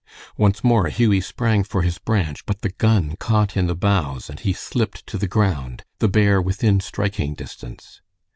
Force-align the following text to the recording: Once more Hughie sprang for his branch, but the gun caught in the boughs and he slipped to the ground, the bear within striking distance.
Once 0.35 0.63
more 0.63 0.87
Hughie 0.87 1.21
sprang 1.21 1.63
for 1.63 1.83
his 1.83 1.99
branch, 1.99 2.43
but 2.47 2.61
the 2.63 2.71
gun 2.71 3.15
caught 3.19 3.55
in 3.55 3.67
the 3.67 3.75
boughs 3.75 4.31
and 4.31 4.39
he 4.39 4.51
slipped 4.51 5.05
to 5.05 5.15
the 5.15 5.27
ground, 5.27 5.83
the 5.99 6.07
bear 6.07 6.41
within 6.41 6.79
striking 6.79 7.35
distance. 7.35 8.01